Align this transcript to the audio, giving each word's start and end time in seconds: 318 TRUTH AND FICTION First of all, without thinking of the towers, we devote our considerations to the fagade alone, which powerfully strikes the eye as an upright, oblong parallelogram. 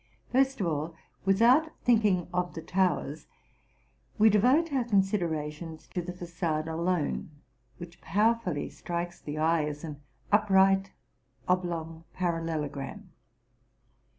318 0.31 0.33
TRUTH 0.33 0.35
AND 0.35 0.47
FICTION 0.47 0.57
First 0.57 0.61
of 0.61 0.67
all, 0.67 0.97
without 1.63 1.79
thinking 1.83 2.27
of 2.33 2.53
the 2.55 2.61
towers, 2.63 3.27
we 4.17 4.31
devote 4.31 4.73
our 4.73 4.83
considerations 4.83 5.87
to 5.93 6.01
the 6.01 6.11
fagade 6.11 6.67
alone, 6.67 7.29
which 7.77 8.01
powerfully 8.01 8.67
strikes 8.71 9.21
the 9.21 9.37
eye 9.37 9.65
as 9.65 9.83
an 9.83 10.01
upright, 10.31 10.91
oblong 11.47 12.03
parallelogram. 12.13 13.11